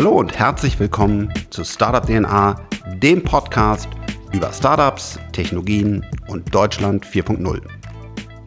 [0.00, 2.58] Hallo und herzlich willkommen zu Startup DNA,
[3.02, 3.86] dem Podcast
[4.32, 7.60] über Startups, Technologien und Deutschland 4.0.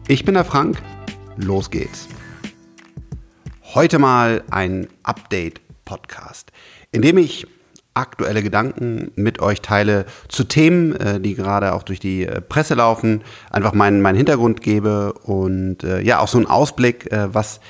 [0.08, 0.82] Ich bin der Frank,
[1.36, 2.08] los geht's.
[3.72, 6.50] Heute mal ein Update-Podcast,
[6.90, 7.46] in dem ich
[7.94, 12.74] aktuelle Gedanken mit euch teile zu Themen, äh, die gerade auch durch die äh, Presse
[12.74, 17.60] laufen, einfach meinen, meinen Hintergrund gebe und äh, ja auch so einen Ausblick, was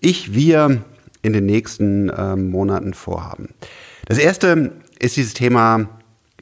[0.00, 0.82] ich, wir
[1.26, 3.50] in den nächsten ähm, Monaten vorhaben.
[4.06, 5.88] Das erste ist dieses Thema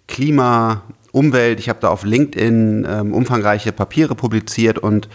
[0.07, 1.61] Klima, Umwelt.
[1.61, 5.09] Ich habe da auf LinkedIn ähm, umfangreiche Papiere publiziert und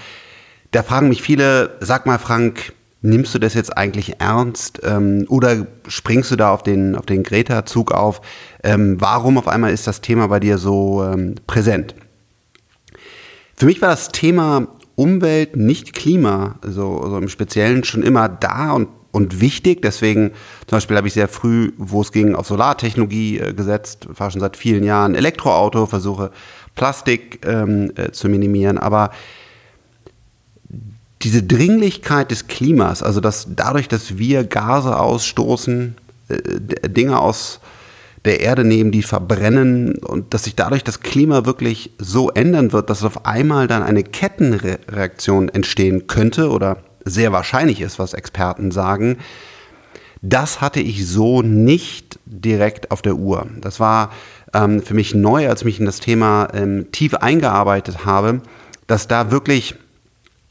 [0.71, 5.67] da fragen mich viele, sag mal Frank, nimmst du das jetzt eigentlich ernst ähm, oder
[5.87, 8.21] springst du da auf den, auf den Greta-Zug auf?
[8.63, 11.95] Ähm, warum auf einmal ist das Thema bei dir so ähm, präsent?
[13.55, 18.71] Für mich war das Thema Umwelt, nicht Klima, so, so im Speziellen schon immer da
[18.71, 19.81] und, und wichtig.
[19.81, 20.31] Deswegen
[20.67, 24.41] zum Beispiel habe ich sehr früh, wo es ging, auf Solartechnologie äh, gesetzt, fahre schon
[24.41, 26.31] seit vielen Jahren Elektroauto, versuche
[26.75, 28.77] Plastik ähm, äh, zu minimieren.
[28.77, 29.11] Aber
[31.21, 35.95] diese Dringlichkeit des Klimas, also dass dadurch, dass wir Gase ausstoßen,
[36.29, 37.59] äh, Dinge aus
[38.25, 42.89] der Erde nehmen, die verbrennen und dass sich dadurch das Klima wirklich so ändern wird,
[42.89, 46.77] dass auf einmal dann eine Kettenreaktion entstehen könnte oder
[47.09, 49.17] sehr wahrscheinlich ist, was Experten sagen,
[50.21, 53.47] das hatte ich so nicht direkt auf der Uhr.
[53.61, 54.11] Das war
[54.53, 58.41] ähm, für mich neu, als ich mich in das Thema ähm, tief eingearbeitet habe,
[58.87, 59.75] dass da wirklich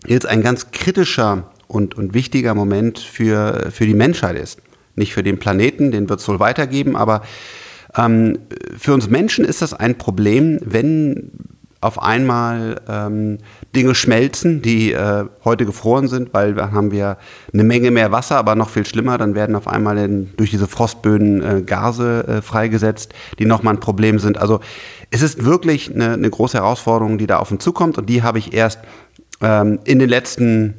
[0.06, 4.60] jetzt ein ganz kritischer und, und wichtiger Moment für, für die Menschheit ist.
[4.96, 7.22] Nicht für den Planeten, den wird es wohl weitergeben, aber
[7.96, 8.38] ähm,
[8.76, 11.30] für uns Menschen ist das ein Problem, wenn
[11.80, 13.38] auf einmal ähm,
[13.74, 17.18] Dinge schmelzen, die äh, heute gefroren sind, weil dann haben wir
[17.52, 20.66] eine Menge mehr Wasser, aber noch viel schlimmer, dann werden auf einmal in, durch diese
[20.66, 24.38] Frostböden äh, Gase äh, freigesetzt, die nochmal ein Problem sind.
[24.38, 24.58] Also
[25.10, 28.40] es ist wirklich eine, eine große Herausforderung, die da auf uns zukommt und die habe
[28.40, 28.80] ich erst
[29.40, 30.74] ähm, in den letzten,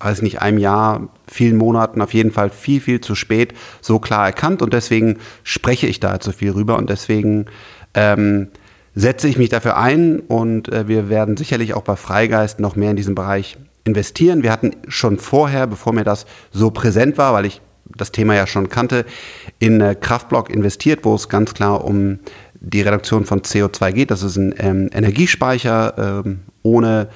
[0.00, 4.26] weiß nicht, einem Jahr, vielen Monaten auf jeden Fall viel, viel zu spät so klar
[4.26, 7.46] erkannt und deswegen spreche ich da jetzt so viel rüber und deswegen
[7.94, 8.48] ähm,
[8.98, 12.90] setze ich mich dafür ein und äh, wir werden sicherlich auch bei Freigeist noch mehr
[12.90, 14.42] in diesem Bereich investieren.
[14.42, 18.46] Wir hatten schon vorher, bevor mir das so präsent war, weil ich das Thema ja
[18.46, 19.06] schon kannte,
[19.60, 22.18] in äh, Kraftblock investiert, wo es ganz klar um
[22.60, 24.10] die Reduktion von CO2 geht.
[24.10, 27.08] Das ist ein ähm, Energiespeicher ähm, ohne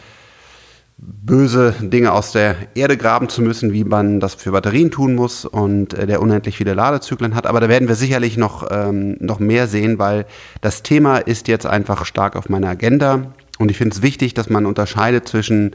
[1.05, 5.45] böse Dinge aus der Erde graben zu müssen, wie man das für Batterien tun muss
[5.45, 7.47] und äh, der unendlich viele Ladezyklen hat.
[7.47, 10.27] Aber da werden wir sicherlich noch, ähm, noch mehr sehen, weil
[10.61, 13.33] das Thema ist jetzt einfach stark auf meiner Agenda.
[13.59, 15.75] Und ich finde es wichtig, dass man unterscheidet zwischen,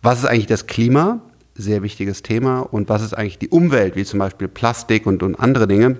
[0.00, 1.20] was ist eigentlich das Klima,
[1.54, 5.34] sehr wichtiges Thema, und was ist eigentlich die Umwelt, wie zum Beispiel Plastik und, und
[5.34, 5.96] andere Dinge.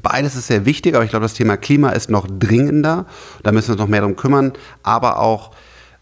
[0.00, 3.06] Beides ist sehr wichtig, aber ich glaube, das Thema Klima ist noch dringender.
[3.42, 4.52] Da müssen wir uns noch mehr darum kümmern.
[4.82, 5.52] Aber auch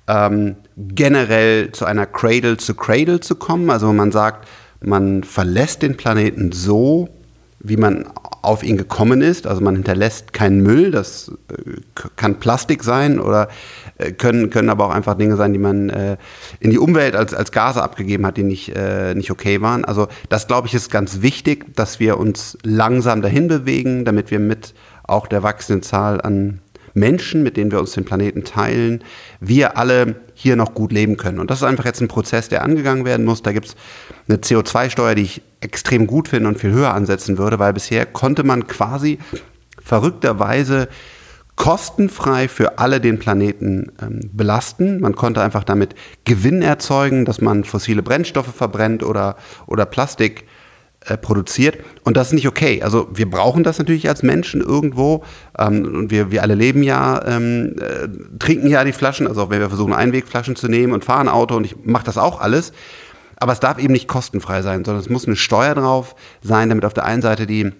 [0.08, 3.70] ähm, generell zu einer Cradle to Cradle zu kommen.
[3.70, 4.48] Also man sagt,
[4.80, 7.08] man verlässt den Planeten so,
[7.62, 8.06] wie man
[8.42, 9.46] auf ihn gekommen ist.
[9.46, 11.72] Also man hinterlässt keinen Müll, das äh,
[12.16, 13.48] kann Plastik sein oder
[13.98, 16.16] äh, können, können aber auch einfach Dinge sein, die man äh,
[16.58, 19.84] in die Umwelt als, als Gase abgegeben hat, die nicht, äh, nicht okay waren.
[19.84, 24.40] Also das, glaube ich, ist ganz wichtig, dass wir uns langsam dahin bewegen, damit wir
[24.40, 26.60] mit auch der wachsenden Zahl an
[26.94, 29.04] Menschen, mit denen wir uns den Planeten teilen,
[29.40, 31.38] wir alle hier noch gut leben können.
[31.38, 33.42] Und das ist einfach jetzt ein Prozess, der angegangen werden muss.
[33.42, 33.76] Da gibt es
[34.28, 38.42] eine CO2-Steuer, die ich extrem gut finde und viel höher ansetzen würde, weil bisher konnte
[38.42, 39.18] man quasi
[39.82, 40.88] verrückterweise
[41.56, 44.98] kostenfrei für alle den Planeten ähm, belasten.
[45.00, 49.36] Man konnte einfach damit Gewinn erzeugen, dass man fossile Brennstoffe verbrennt oder,
[49.66, 50.46] oder Plastik
[51.06, 51.78] äh, produziert.
[52.04, 52.82] Und das ist nicht okay.
[52.82, 55.24] Also wir brauchen das natürlich als Menschen irgendwo.
[55.58, 58.08] Ähm, und wir, wir alle leben ja, ähm, äh,
[58.38, 61.56] trinken ja die Flaschen, also auch wenn wir versuchen, Einwegflaschen zu nehmen und fahren Auto
[61.56, 62.72] und ich mache das auch alles.
[63.36, 66.84] Aber es darf eben nicht kostenfrei sein, sondern es muss eine Steuer drauf sein, damit
[66.84, 67.72] auf der einen Seite die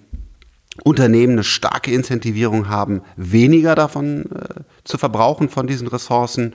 [0.83, 6.55] Unternehmen eine starke Incentivierung haben, weniger davon äh, zu verbrauchen von diesen Ressourcen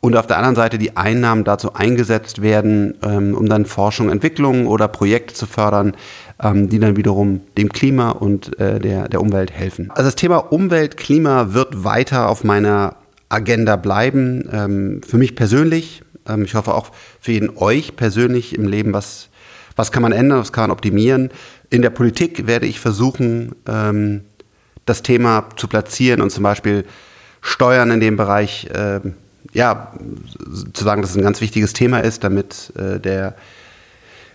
[0.00, 4.66] und auf der anderen Seite die Einnahmen dazu eingesetzt werden, ähm, um dann Forschung, Entwicklung
[4.66, 5.94] oder Projekte zu fördern,
[6.42, 9.90] ähm, die dann wiederum dem Klima und äh, der, der Umwelt helfen.
[9.90, 12.96] Also das Thema Umwelt, Klima wird weiter auf meiner
[13.28, 14.48] Agenda bleiben.
[14.50, 19.28] Ähm, für mich persönlich, ähm, ich hoffe auch für jeden euch persönlich im Leben, was,
[19.76, 21.30] was kann man ändern, was kann man optimieren.
[21.68, 24.22] In der Politik werde ich versuchen, ähm,
[24.86, 26.84] das Thema zu platzieren und zum Beispiel
[27.42, 29.00] Steuern in dem Bereich äh,
[29.52, 29.92] ja,
[30.72, 33.34] zu sagen, dass es ein ganz wichtiges Thema ist, damit äh, der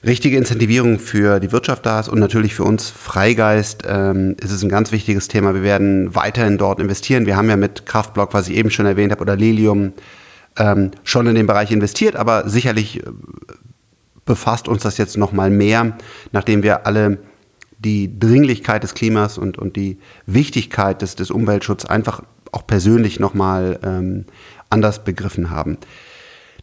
[0.05, 4.61] richtige Incentivierung für die Wirtschaft da ist und natürlich für uns Freigeist ähm, ist es
[4.61, 5.55] ein ganz wichtiges Thema.
[5.55, 7.25] Wir werden weiterhin dort investieren.
[7.25, 9.93] Wir haben ja mit Kraftblock, was ich eben schon erwähnt habe, oder Lilium
[10.57, 13.09] ähm, schon in den Bereich investiert, aber sicherlich äh,
[14.25, 15.97] befasst uns das jetzt noch mal mehr,
[16.31, 17.17] nachdem wir alle
[17.79, 22.21] die Dringlichkeit des Klimas und, und die Wichtigkeit des, des Umweltschutzes einfach
[22.51, 24.25] auch persönlich noch mal ähm,
[24.69, 25.77] anders begriffen haben.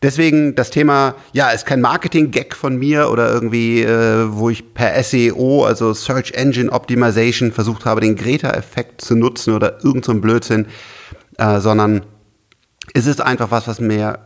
[0.03, 5.01] Deswegen das Thema, ja, ist kein Marketing-Gag von mir oder irgendwie, äh, wo ich per
[5.03, 10.67] SEO, also Search Engine Optimization, versucht habe, den Greta-Effekt zu nutzen oder irgend so Blödsinn,
[11.39, 12.05] äh, sondern
[12.95, 14.19] es ist einfach was, was mir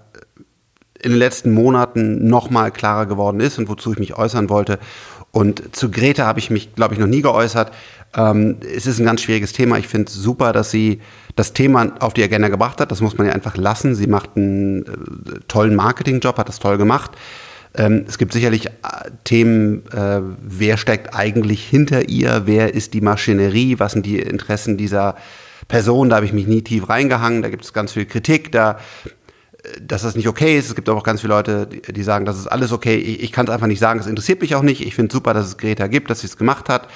[1.03, 4.79] in den letzten Monaten nochmal klarer geworden ist und wozu ich mich äußern wollte.
[5.31, 7.71] Und zu Greta habe ich mich, glaube ich, noch nie geäußert.
[8.15, 9.77] Ähm, es ist ein ganz schwieriges Thema.
[9.77, 11.03] Ich finde es super, dass sie
[11.37, 12.91] das Thema auf die Agenda gebracht hat.
[12.91, 13.95] Das muss man ja einfach lassen.
[13.95, 17.13] Sie macht einen äh, tollen Marketingjob, hat das toll gemacht.
[17.75, 18.71] Ähm, es gibt sicherlich äh,
[19.25, 24.79] Themen, äh, wer steckt eigentlich hinter ihr, wer ist die Maschinerie, was sind die Interessen
[24.79, 25.17] dieser
[25.69, 26.09] Person.
[26.09, 27.43] Da habe ich mich nie tief reingehangen.
[27.43, 28.51] Da gibt es ganz viel Kritik.
[28.51, 29.11] Da äh,
[29.81, 30.69] dass das nicht okay ist.
[30.69, 32.97] Es gibt aber auch ganz viele Leute, die, die sagen, das ist alles okay.
[32.97, 34.01] Ich, ich kann es einfach nicht sagen.
[34.01, 34.81] Es interessiert mich auch nicht.
[34.87, 36.89] Ich finde super, dass es Greta gibt, dass sie es gemacht hat.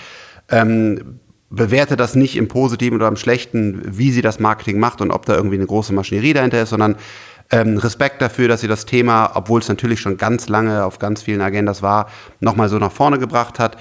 [0.49, 5.11] Ähm, bewerte das nicht im Positiven oder im Schlechten, wie sie das Marketing macht und
[5.11, 6.97] ob da irgendwie eine große Maschinerie dahinter ist, sondern
[7.51, 11.23] ähm, Respekt dafür, dass sie das Thema, obwohl es natürlich schon ganz lange auf ganz
[11.23, 12.09] vielen Agendas war,
[12.39, 13.77] nochmal so nach vorne gebracht hat.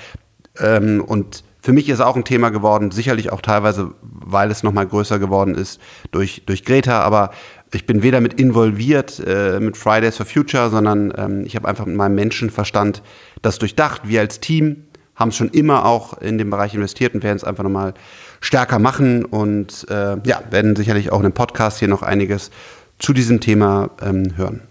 [0.57, 4.87] Ähm, und für mich ist auch ein Thema geworden, sicherlich auch teilweise, weil es nochmal
[4.87, 5.79] größer geworden ist
[6.09, 7.31] durch, durch Greta, aber
[7.71, 11.85] ich bin weder mit involviert äh, mit Fridays for Future, sondern ähm, ich habe einfach
[11.85, 13.03] mit meinem Menschenverstand
[13.43, 14.03] das durchdacht.
[14.05, 14.85] Wir als Team
[15.19, 17.93] haben es schon immer auch in dem Bereich investiert und werden es einfach nochmal
[18.39, 22.51] stärker machen und äh, ja, werden sicherlich auch in dem Podcast hier noch einiges
[22.97, 24.61] zu diesem Thema ähm, hören.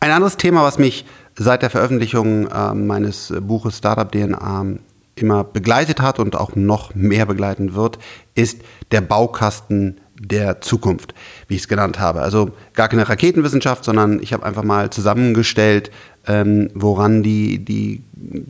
[0.00, 1.04] Ein anderes Thema, was mich
[1.36, 4.66] seit der Veröffentlichung äh, meines Buches Startup DNA
[5.14, 7.98] immer begleitet hat und auch noch mehr begleiten wird,
[8.34, 11.14] ist der Baukasten der Zukunft,
[11.48, 12.20] wie ich es genannt habe.
[12.20, 15.90] Also gar keine Raketenwissenschaft, sondern ich habe einfach mal zusammengestellt,
[16.26, 18.02] ähm, woran die, die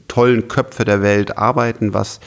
[0.08, 2.18] tollen Köpfe der Welt arbeiten, was,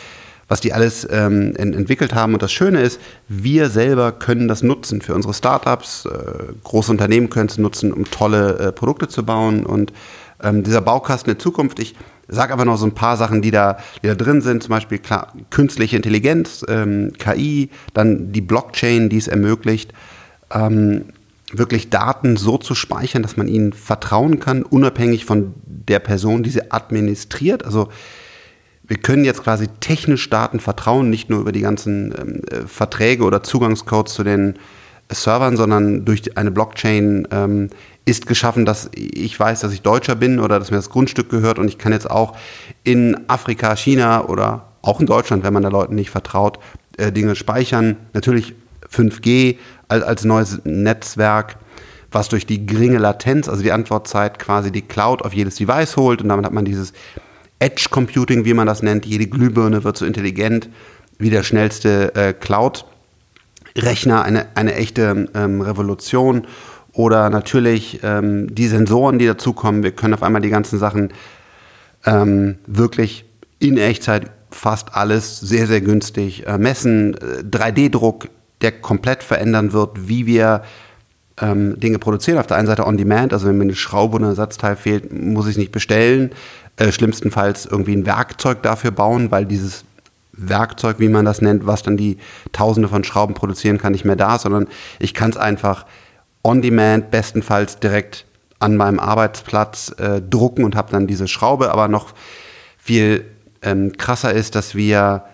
[0.47, 2.33] was die alles ähm, entwickelt haben.
[2.33, 6.05] Und das Schöne ist, wir selber können das nutzen für unsere Startups.
[6.05, 9.65] Äh, große Unternehmen können es nutzen, um tolle äh, Produkte zu bauen.
[9.65, 9.91] Und
[10.41, 11.95] ähm, dieser Baukasten der Zukunft, ich
[12.27, 14.99] sag einfach noch so ein paar Sachen, die da, die da drin sind, zum Beispiel
[14.99, 19.93] klar, künstliche Intelligenz, ähm, KI, dann die Blockchain, die es ermöglicht,
[20.51, 21.05] ähm,
[21.51, 26.49] wirklich Daten so zu speichern, dass man ihnen vertrauen kann, unabhängig von der Person, die
[26.49, 27.63] sie administriert.
[27.65, 27.89] Also
[28.85, 33.23] wir können jetzt quasi technisch Daten vertrauen, nicht nur über die ganzen ähm, äh, Verträge
[33.23, 34.55] oder Zugangscodes zu den
[35.21, 37.69] Servern, sondern durch eine Blockchain ähm,
[38.05, 41.59] ist geschaffen, dass ich weiß, dass ich Deutscher bin oder dass mir das Grundstück gehört
[41.59, 42.35] und ich kann jetzt auch
[42.83, 46.59] in Afrika, China oder auch in Deutschland, wenn man da Leuten nicht vertraut,
[46.97, 47.95] äh, Dinge speichern.
[48.13, 48.53] Natürlich
[48.91, 49.57] 5G
[49.87, 51.57] als, als neues Netzwerk,
[52.11, 56.21] was durch die geringe Latenz, also die Antwortzeit quasi die Cloud auf jedes Device holt
[56.21, 56.93] und damit hat man dieses
[57.59, 59.05] Edge Computing, wie man das nennt.
[59.05, 60.69] Jede Glühbirne wird so intelligent
[61.17, 62.33] wie der schnellste äh,
[63.73, 66.47] Cloud-Rechner, eine, eine echte ähm, Revolution.
[66.91, 69.81] Oder natürlich ähm, die Sensoren, die dazukommen.
[69.81, 71.11] Wir können auf einmal die ganzen Sachen
[72.05, 73.25] ähm, wirklich
[73.57, 77.15] in Echtzeit fast alles sehr, sehr günstig äh, messen.
[77.15, 78.27] 3D-Druck,
[78.61, 80.61] der komplett verändern wird, wie wir
[81.41, 82.37] ähm, Dinge produzieren.
[82.37, 85.11] Auf der einen Seite on demand, also wenn mir eine Schraube oder ein Ersatzteil fehlt,
[85.11, 86.29] muss ich es nicht bestellen.
[86.75, 89.83] Äh, schlimmstenfalls irgendwie ein Werkzeug dafür bauen, weil dieses
[90.33, 92.17] Werkzeug, wie man das nennt, was dann die
[92.51, 94.67] Tausende von Schrauben produzieren kann, nicht mehr da ist, sondern
[94.99, 95.85] ich kann es einfach
[96.43, 98.25] on demand, bestenfalls direkt
[98.59, 101.71] an meinem Arbeitsplatz äh, drucken und habe dann diese Schraube.
[101.71, 102.13] Aber noch
[102.77, 103.25] viel
[103.61, 105.25] ähm, krasser ist, dass wir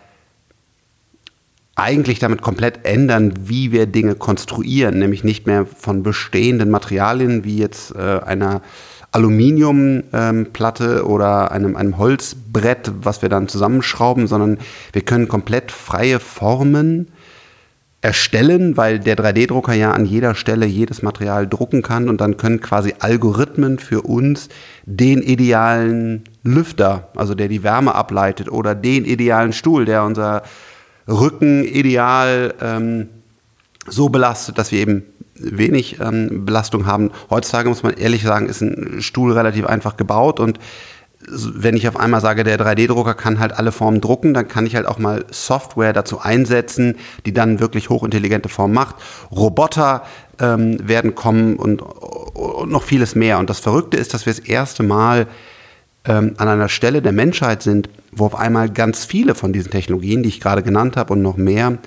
[1.76, 7.58] eigentlich damit komplett ändern, wie wir Dinge konstruieren, nämlich nicht mehr von bestehenden Materialien wie
[7.58, 8.62] jetzt äh, einer
[9.12, 14.60] Aluminiumplatte ähm, oder einem, einem Holzbrett, was wir dann zusammenschrauben, sondern
[14.94, 17.08] wir können komplett freie Formen
[18.02, 22.62] erstellen, weil der 3D-Drucker ja an jeder Stelle jedes Material drucken kann und dann können
[22.62, 24.48] quasi Algorithmen für uns
[24.86, 30.44] den idealen Lüfter, also der die Wärme ableitet oder den idealen Stuhl, der unser
[31.10, 33.10] Rücken ideal ähm,
[33.86, 35.04] so belastet, dass wir eben
[35.40, 37.12] wenig ähm, Belastung haben.
[37.30, 40.60] Heutzutage muss man ehrlich sagen, ist ein Stuhl relativ einfach gebaut und
[41.32, 44.76] wenn ich auf einmal sage, der 3D-Drucker kann halt alle Formen drucken, dann kann ich
[44.76, 48.96] halt auch mal Software dazu einsetzen, die dann wirklich hochintelligente Formen macht.
[49.32, 50.04] Roboter
[50.40, 53.38] ähm, werden kommen und, und noch vieles mehr.
[53.38, 55.28] Und das Verrückte ist, dass wir das erste Mal
[56.06, 60.24] ähm, an einer Stelle der Menschheit sind, wo auf einmal ganz viele von diesen Technologien,
[60.24, 61.78] die ich gerade genannt habe und noch mehr,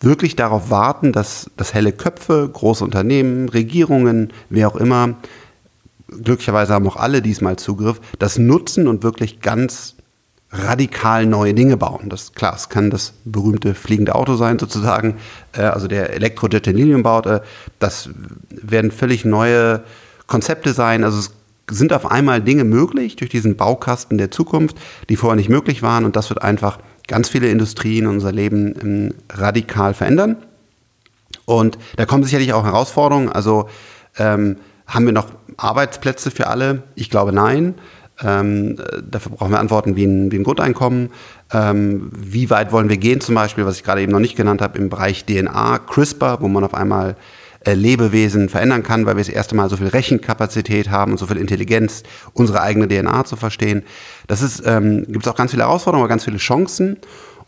[0.00, 5.14] wirklich darauf warten, dass, dass helle Köpfe, große Unternehmen, Regierungen, wer auch immer,
[6.08, 9.94] glücklicherweise haben auch alle diesmal Zugriff, das nutzen und wirklich ganz
[10.52, 12.08] radikal neue Dinge bauen.
[12.08, 15.16] Das klar, es kann das berühmte fliegende Auto sein sozusagen,
[15.52, 17.26] äh, also der Elektrojet, den Lilium baut.
[17.26, 17.40] Äh,
[17.78, 18.10] das
[18.48, 19.84] werden völlig neue
[20.26, 21.04] Konzepte sein.
[21.04, 21.30] Also es
[21.70, 24.76] sind auf einmal Dinge möglich durch diesen Baukasten der Zukunft,
[25.08, 26.04] die vorher nicht möglich waren.
[26.04, 26.78] Und das wird einfach
[27.10, 30.36] ganz viele Industrien unser Leben ähm, radikal verändern.
[31.44, 33.28] Und da kommen sicherlich auch Herausforderungen.
[33.28, 33.68] Also
[34.16, 35.26] ähm, haben wir noch
[35.56, 36.84] Arbeitsplätze für alle?
[36.94, 37.74] Ich glaube nein.
[38.22, 41.10] Ähm, dafür brauchen wir Antworten wie ein, wie ein Grundeinkommen.
[41.52, 44.62] Ähm, wie weit wollen wir gehen, zum Beispiel, was ich gerade eben noch nicht genannt
[44.62, 47.16] habe, im Bereich DNA, CRISPR, wo man auf einmal
[47.64, 51.26] äh, Lebewesen verändern kann, weil wir das erste Mal so viel Rechenkapazität haben und so
[51.26, 52.02] viel Intelligenz,
[52.32, 53.82] unsere eigene DNA zu verstehen.
[54.26, 56.96] Das ist, ähm, gibt es auch ganz viele Herausforderungen, aber ganz viele Chancen.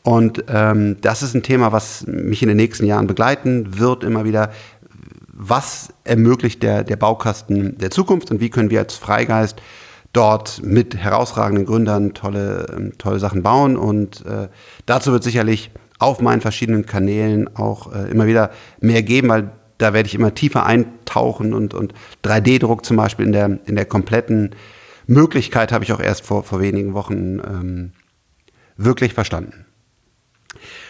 [0.03, 4.25] Und ähm, das ist ein Thema, was mich in den nächsten Jahren begleiten wird, immer
[4.25, 4.51] wieder.
[5.33, 9.63] Was ermöglicht der, der Baukasten der Zukunft und wie können wir als Freigeist
[10.13, 13.77] dort mit herausragenden Gründern tolle, ähm, tolle Sachen bauen.
[13.77, 14.49] Und äh,
[14.87, 18.51] dazu wird sicherlich auf meinen verschiedenen Kanälen auch äh, immer wieder
[18.81, 19.51] mehr geben, weil
[19.83, 21.93] da werde ich immer tiefer eintauchen und, und
[22.25, 24.55] 3D-Druck zum Beispiel in der, in der kompletten
[25.07, 27.93] Möglichkeit habe ich auch erst vor, vor wenigen Wochen ähm,
[28.77, 29.67] wirklich verstanden.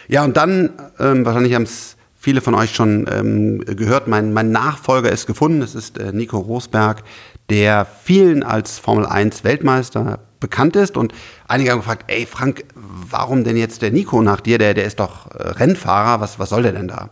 [0.07, 4.51] Ja, und dann, ähm, wahrscheinlich haben es viele von euch schon ähm, gehört, mein, mein
[4.51, 5.61] Nachfolger ist gefunden.
[5.61, 7.03] Es ist äh, Nico Rosberg,
[7.49, 10.97] der vielen als Formel 1 Weltmeister bekannt ist.
[10.97, 11.13] Und
[11.47, 14.57] einige haben gefragt, ey Frank, warum denn jetzt der Nico nach dir?
[14.57, 17.09] Der, der ist doch äh, Rennfahrer, was, was soll der denn da?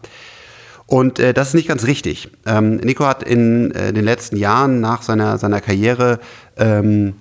[0.91, 2.29] Und äh, das ist nicht ganz richtig.
[2.45, 6.19] Ähm, Nico hat in äh, den letzten Jahren nach seiner, seiner Karriere
[6.57, 7.13] ähm,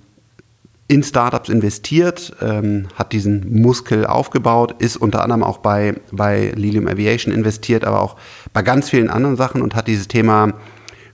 [0.89, 6.85] in Startups investiert, ähm, hat diesen Muskel aufgebaut, ist unter anderem auch bei, bei Lilium
[6.85, 8.17] Aviation investiert, aber auch
[8.51, 10.51] bei ganz vielen anderen Sachen und hat dieses Thema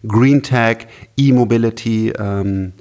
[0.07, 2.73] Green Tech, E-Mobility ähm,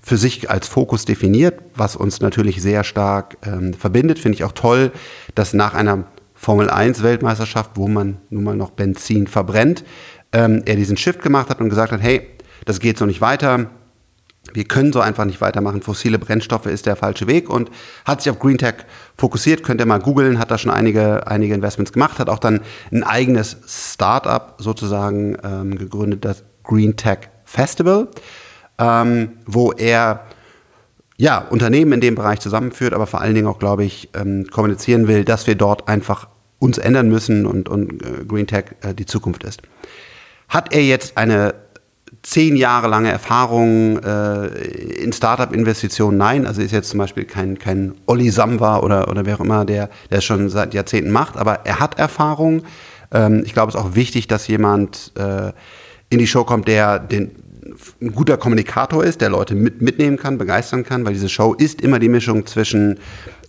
[0.00, 4.20] für sich als Fokus definiert, was uns natürlich sehr stark ähm, verbindet.
[4.20, 4.92] Finde ich auch toll,
[5.34, 6.04] dass nach einer
[6.36, 9.84] Formel 1 Weltmeisterschaft, wo man nun mal noch Benzin verbrennt,
[10.32, 12.28] ähm, er diesen Shift gemacht hat und gesagt hat, hey,
[12.66, 13.70] das geht so nicht weiter.
[14.52, 15.82] Wir können so einfach nicht weitermachen.
[15.82, 17.70] Fossile Brennstoffe ist der falsche Weg und
[18.04, 18.74] hat sich auf Green Tech
[19.16, 19.62] fokussiert.
[19.64, 22.60] Könnt ihr mal googeln, hat da schon einige, einige Investments gemacht, hat auch dann
[22.92, 28.08] ein eigenes Startup sozusagen ähm, gegründet, das Green Tech Festival,
[28.78, 30.26] ähm, wo er
[31.18, 35.08] ja, Unternehmen in dem Bereich zusammenführt, aber vor allen Dingen auch, glaube ich, ähm, kommunizieren
[35.08, 39.06] will, dass wir dort einfach uns ändern müssen und, und äh, Green Tech äh, die
[39.06, 39.62] Zukunft ist.
[40.48, 41.54] Hat er jetzt eine
[42.22, 46.18] zehn Jahre lange Erfahrung äh, in Startup-Investitionen?
[46.18, 49.64] Nein, also ist jetzt zum Beispiel kein, kein Olli Samba oder, oder wer auch immer,
[49.64, 52.62] der, der es schon seit Jahrzehnten macht, aber er hat Erfahrung.
[53.12, 55.52] Ähm, ich glaube, es ist auch wichtig, dass jemand äh,
[56.08, 57.30] in die Show kommt, der den,
[58.00, 61.80] ein guter Kommunikator ist, der Leute mit, mitnehmen kann, begeistern kann, weil diese Show ist
[61.80, 62.98] immer die Mischung zwischen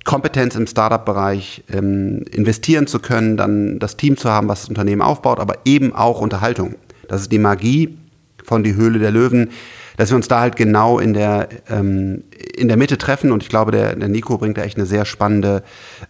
[0.03, 5.01] Kompetenz im Startup-Bereich, ähm, investieren zu können, dann das Team zu haben, was das Unternehmen
[5.01, 6.75] aufbaut, aber eben auch Unterhaltung.
[7.07, 7.97] Das ist die Magie
[8.43, 9.49] von Die Höhle der Löwen,
[9.97, 12.23] dass wir uns da halt genau in der, ähm,
[12.55, 15.05] in der Mitte treffen und ich glaube, der, der Nico bringt da echt eine sehr
[15.05, 15.63] spannende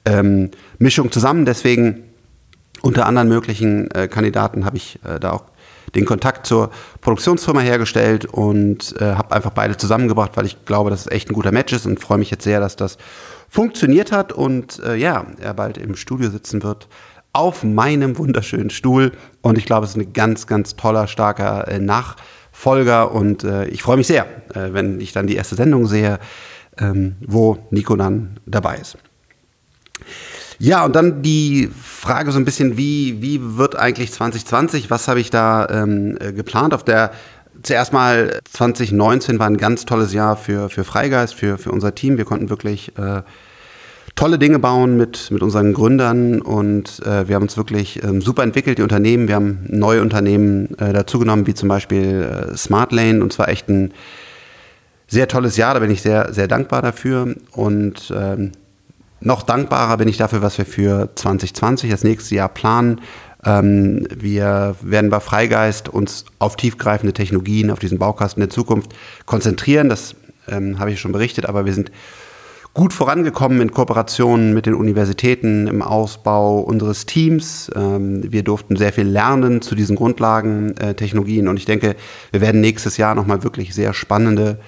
[0.05, 1.45] ähm, Mischung zusammen.
[1.45, 2.03] Deswegen
[2.81, 5.45] unter anderen möglichen äh, Kandidaten habe ich äh, da auch
[5.95, 6.69] den Kontakt zur
[7.01, 11.33] Produktionsfirma hergestellt und äh, habe einfach beide zusammengebracht, weil ich glaube, dass es echt ein
[11.33, 12.97] guter Match ist und freue mich jetzt sehr, dass das
[13.49, 16.87] funktioniert hat und äh, ja, er bald im Studio sitzen wird
[17.33, 21.79] auf meinem wunderschönen Stuhl und ich glaube, es ist ein ganz, ganz toller, starker äh,
[21.79, 26.19] Nachfolger und äh, ich freue mich sehr, äh, wenn ich dann die erste Sendung sehe,
[26.79, 28.97] ähm, wo Nico dann dabei ist.
[30.59, 34.89] Ja, und dann die Frage so ein bisschen, wie, wie wird eigentlich 2020?
[34.89, 36.73] Was habe ich da ähm, äh, geplant?
[36.73, 37.11] Auf der
[37.63, 42.17] zuerst mal 2019 war ein ganz tolles Jahr für, für Freigeist, für, für unser Team.
[42.17, 43.21] Wir konnten wirklich äh,
[44.15, 48.43] tolle Dinge bauen mit, mit unseren Gründern und äh, wir haben uns wirklich ähm, super
[48.43, 49.27] entwickelt, die Unternehmen.
[49.27, 53.93] Wir haben neue Unternehmen äh, dazugenommen, wie zum Beispiel äh, Smartlane und zwar echt ein
[55.07, 58.51] sehr tolles Jahr, da bin ich sehr, sehr dankbar dafür und ähm,
[59.19, 63.01] noch dankbarer bin ich dafür, was wir für 2020, das nächste Jahr planen.
[63.45, 68.93] Ähm, wir werden bei Freigeist uns auf tiefgreifende Technologien, auf diesen Baukasten der Zukunft
[69.25, 69.89] konzentrieren.
[69.89, 70.15] Das
[70.47, 71.91] ähm, habe ich schon berichtet, aber wir sind
[72.73, 77.71] gut vorangekommen in Kooperationen mit den Universitäten im Ausbau unseres Teams.
[77.75, 81.95] Ähm, wir durften sehr viel lernen zu diesen Grundlagentechnologien äh, und ich denke,
[82.31, 84.59] wir werden nächstes Jahr nochmal wirklich sehr spannende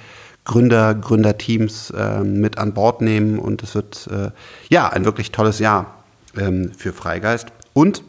[0.49, 4.31] Gründer, Gründerteams äh, mit an Bord nehmen und es wird äh,
[4.67, 5.93] ja ein wirklich tolles Jahr
[6.35, 7.49] ähm, für Freigeist.
[7.73, 8.01] Und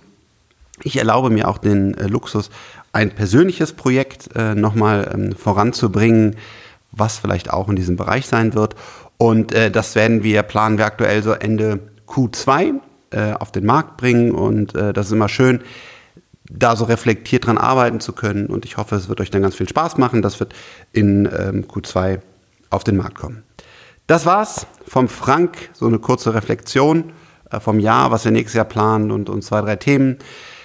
[0.82, 2.48] ich erlaube mir auch den äh, Luxus,
[2.94, 6.36] ein persönliches Projekt äh, nochmal ähm, voranzubringen,
[6.92, 8.74] was vielleicht auch in diesem Bereich sein wird.
[9.18, 11.78] Und äh, das werden wir, planen wir aktuell so Ende
[12.08, 12.80] Q2
[13.10, 14.32] äh, auf den Markt bringen.
[14.32, 15.60] Und äh, das ist immer schön,
[16.50, 18.46] da so reflektiert dran arbeiten zu können.
[18.46, 20.22] Und ich hoffe, es wird euch dann ganz viel Spaß machen.
[20.22, 20.54] Das wird
[20.94, 22.20] in ähm, Q2
[22.70, 23.42] auf den Markt kommen.
[24.06, 27.12] Das war's vom Frank, so eine kurze Reflexion
[27.50, 30.18] äh, vom Jahr, was wir nächstes Jahr planen und, und zwei, drei Themen.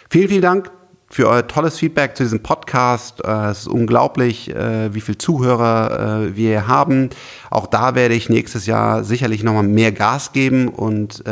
[0.10, 0.72] Vielen, vielen Dank
[1.12, 3.24] für euer tolles Feedback zu diesem Podcast.
[3.24, 7.12] Äh, es ist unglaublich, äh, wie viele Zuhörer wir hier haben.
[7.52, 11.24] Auch da werde ich nächstes Jahr sicherlich nochmal mehr Gas geben und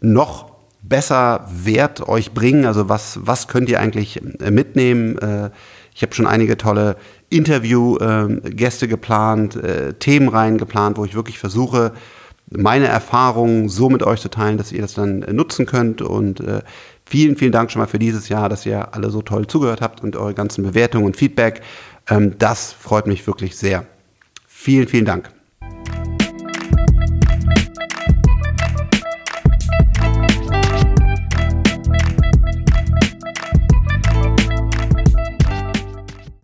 [0.00, 2.64] noch besser Wert euch bringen?
[2.64, 5.18] Also was, was könnt ihr eigentlich mitnehmen?
[5.98, 6.96] Äh, ich habe schon einige tolle
[7.28, 11.92] Interviewgäste ähm, geplant, äh, Themenreihen geplant, wo ich wirklich versuche,
[12.50, 16.00] meine Erfahrungen so mit euch zu teilen, dass ihr das dann nutzen könnt.
[16.00, 16.42] Und
[17.04, 20.02] vielen, vielen Dank schon mal für dieses Jahr, dass ihr alle so toll zugehört habt
[20.02, 21.60] und eure ganzen Bewertungen und Feedback.
[22.08, 23.84] Ähm, das freut mich wirklich sehr.
[24.46, 25.37] Vielen, vielen Dank.